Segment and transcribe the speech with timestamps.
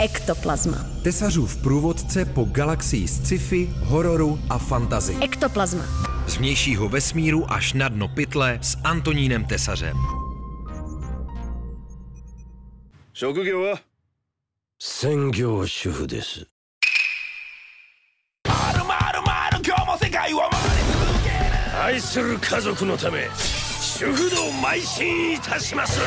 [0.00, 0.86] Ektoplazma.
[1.02, 5.16] Tesařův průvodce po galaxii sci-fi, hororu a fantazy.
[5.20, 5.84] Ektoplazma.
[6.26, 9.96] Z vnějšího vesmíru až na dno pytle s Antonínem Tesařem.
[13.18, 13.80] 職業は
[14.78, 16.46] 専業主婦です
[21.82, 23.28] 愛する家族のため
[23.80, 25.98] 主婦道邁進いたします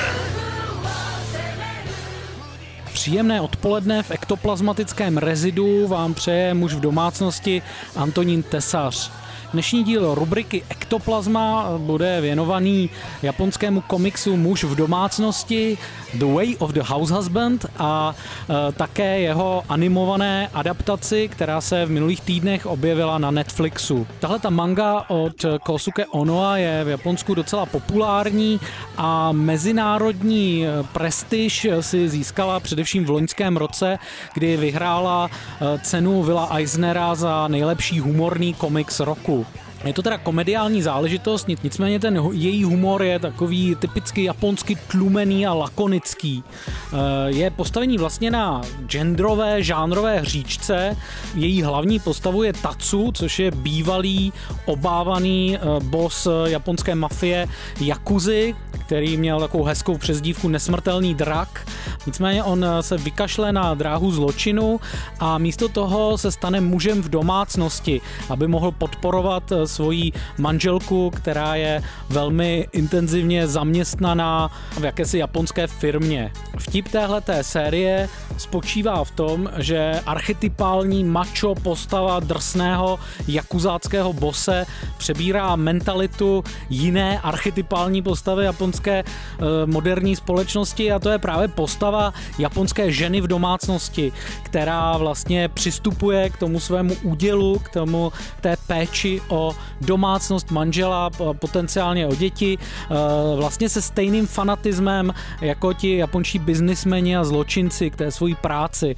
[3.06, 7.62] Příjemné odpoledne v ektoplazmatickém rezidu vám přeje muž v domácnosti
[7.96, 9.12] Antonín Tesař.
[9.52, 12.90] Dnešní díl rubriky Ektoplazma bude věnovaný
[13.22, 15.78] japonskému komiksu Muž v domácnosti
[16.14, 21.90] The Way of the House Husband a e, také jeho animované adaptaci, která se v
[21.90, 24.06] minulých týdnech objevila na Netflixu.
[24.20, 28.60] Tahle ta manga od Kosuke Onoa je v Japonsku docela populární
[28.96, 33.98] a mezinárodní prestiž si získala především v loňském roce,
[34.34, 39.35] kdy vyhrála e, cenu Villa Eisnera za nejlepší humorný komiks roku.
[39.84, 45.54] Je to teda komediální záležitost, nicméně ten její humor je takový typicky japonsky tlumený a
[45.54, 46.44] lakonický.
[46.46, 46.96] Eh,
[47.26, 50.96] je postavení vlastně na genderové, žánrové hříčce.
[51.34, 54.32] Její hlavní postavu je Tatsu, což je bývalý,
[54.64, 57.46] obávaný eh, boss japonské mafie
[57.80, 58.54] Yakuzy,
[58.86, 61.68] který měl takovou hezkou přezdívku Nesmrtelný drak.
[62.06, 64.80] Nicméně on eh, se vykašle na dráhu zločinu
[65.20, 71.82] a místo toho se stane mužem v domácnosti, aby mohl podporovat svoji manželku, která je
[72.08, 76.32] velmi intenzivně zaměstnaná v jakési japonské firmě.
[76.58, 82.98] Vtip téhle série spočívá v tom, že archetypální macho postava drsného
[83.28, 84.66] jakuzáckého bose
[84.98, 91.95] přebírá mentalitu jiné archetypální postavy japonské eh, moderní společnosti a to je právě postava
[92.38, 99.20] japonské ženy v domácnosti, která vlastně přistupuje k tomu svému údělu, k tomu té péči
[99.28, 107.16] o domácnost manžela, potenciálně o děti, e, vlastně se stejným fanatismem jako ti japonští biznismeni
[107.16, 108.96] a zločinci k té svojí práci.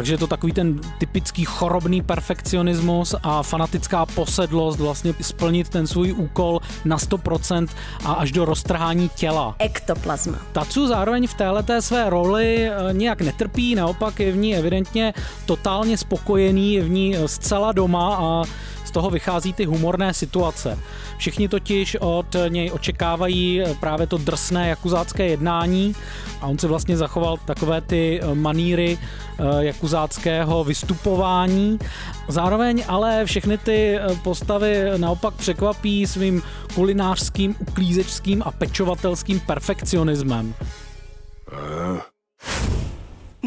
[0.00, 6.12] Takže je to takový ten typický chorobný perfekcionismus a fanatická posedlost vlastně splnit ten svůj
[6.12, 7.68] úkol na 100%
[8.04, 9.54] a až do roztrhání těla.
[9.58, 10.38] Ektoplazma.
[10.52, 15.14] Tatsu zároveň v této své roli e, nějak netrpí, naopak je v ní evidentně
[15.46, 18.42] totálně spokojený, je v ní zcela doma a
[18.89, 20.79] z toho vychází ty humorné situace.
[21.17, 25.95] Všichni totiž od něj očekávají právě to drsné jakuzácké jednání
[26.41, 31.79] a on si vlastně zachoval takové ty maníry eh, jakuzáckého vystupování.
[32.27, 36.41] Zároveň ale všechny ty eh, postavy naopak překvapí svým
[36.73, 40.55] kulinářským, uklízečským a pečovatelským perfekcionismem.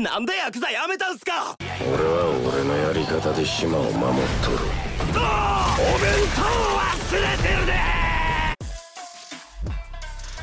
[0.03, 7.99] なんでヤクザやめたんすか俺は俺のやり方で島を守っとる お弁当忘れてるで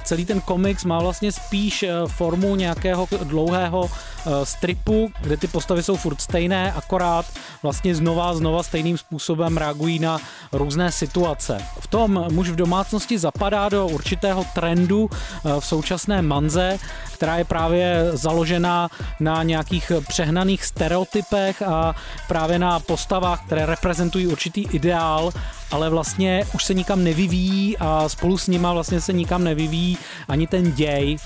[0.06, 5.83] celý ten komiks má vlastně spíš eh, formu nějakého dlouhého eh, stripu, kde ty postavy
[5.83, 7.27] jsou furt stejné, akorát
[7.63, 10.19] vlastně znova znova stejným způsobem reagují na
[10.53, 11.59] různé situace.
[11.81, 16.79] V tom muž v domácnosti zapadá do určitého trendu eh, v současné manze,
[17.13, 18.89] která je právě založená
[19.21, 21.95] na nějakých přehnaných stereotypech a
[22.29, 25.33] právě na postavách, které reprezentují určitý ideál
[25.71, 29.99] ale vlastně už se nikam nevyvíjí a spolu s nima vlastně se nikam nevyvíjí
[30.29, 31.17] ani ten děj.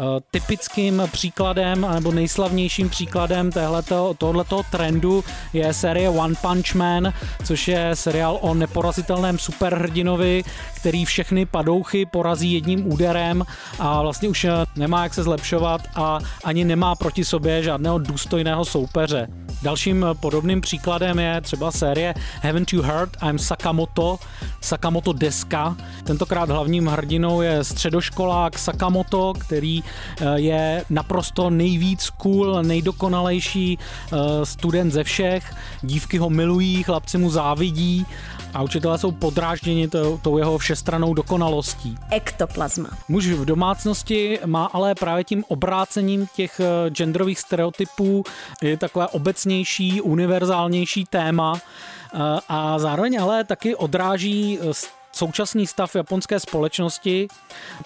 [0.00, 3.50] Eh, typickým příkladem nebo nejslavnějším příkladem
[3.88, 7.12] tohoto, trendu je série One Punch Man,
[7.44, 10.44] což je seriál o neporazitelném superhrdinovi,
[10.76, 13.44] který všechny padouchy porazí jedním úderem
[13.78, 19.28] a vlastně už nemá jak se zlepšovat a ani nemá proti sobě žádného důstojného soupeře.
[19.62, 24.18] Dalším podobným příkladem je třeba série Haven't You Heard I'm Sakamoto,
[24.60, 25.76] Sakamoto Deska.
[26.04, 29.87] Tentokrát hlavním hrdinou je středoškolák Sakamoto, který eh,
[30.34, 34.16] je naprosto nejvíc cool, nejdokonalejší eh,
[34.46, 35.54] student ze všech.
[35.82, 38.06] Dívky ho milují, chlapci mu závidí
[38.54, 39.88] a učitelé jsou podrážděni
[40.22, 41.96] tou jeho všestranou dokonalostí.
[42.10, 42.88] Ektoplazma.
[43.08, 48.24] Muž v domácnosti má ale právě tím obrácením těch eh, genderových stereotypů
[48.62, 51.60] je takové obecnější, univerzálnější téma
[52.48, 54.58] a zároveň ale taky odráží
[55.18, 57.28] současný stav japonské společnosti.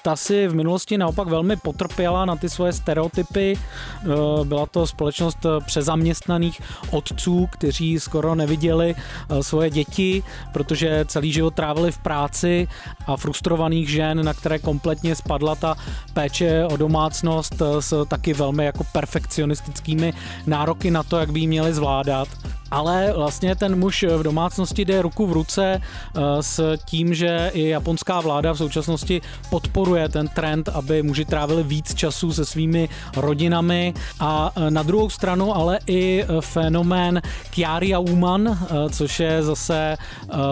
[0.03, 3.57] Ta si v minulosti naopak velmi potrpěla na ty svoje stereotypy.
[3.57, 4.07] Eh,
[4.45, 11.93] byla to společnost přezaměstnaných otců, kteří skoro neviděli eh, svoje děti, protože celý život trávili
[11.93, 12.69] v práci
[13.07, 15.77] a frustrovaných žen, na které kompletně spadla ta
[16.13, 20.13] péče o domácnost s taky velmi jako perfekcionistickými
[20.47, 22.29] nároky na to, jak by ji měli zvládat
[22.73, 27.69] ale vlastně ten muž v domácnosti jde ruku v ruce eh, s tím, že i
[27.69, 29.21] japonská vláda v současnosti
[29.51, 33.95] podporuje ten trend, aby muži trávili víc času se svými rodinami.
[34.21, 38.59] A eh, na druhou stranu ale i eh, fenomén Kiaria Woman,
[38.91, 39.97] což je zase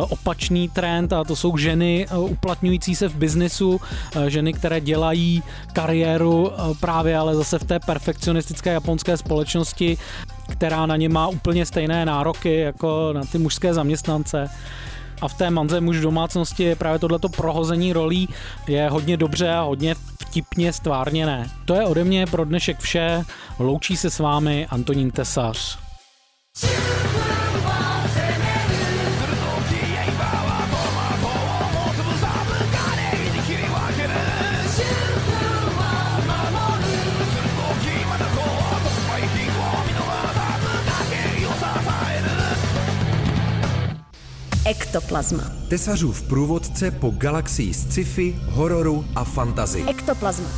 [0.08, 3.80] opačný trend a to jsou ženy uplatňující se v biznisu,
[4.28, 9.98] ženy, které dělají kariéru právě ale zase v té perfekcionistické japonské společnosti
[10.50, 14.50] která na ně má úplně stejné nároky jako na ty mužské zaměstnance.
[15.22, 18.28] A v té manze muž v domácnosti je právě tohleto prohození rolí
[18.68, 21.50] je hodně dobře a hodně vtipně stvárněné.
[21.64, 23.24] To je ode mě pro dnešek vše.
[23.58, 25.78] Loučí se s vámi Antonín Tesař.
[44.70, 45.44] Ektoplazma.
[45.68, 49.84] Tesařův průvodce po galaxii sci-fi, hororu a fantazy.
[49.88, 50.48] Ektoplazma.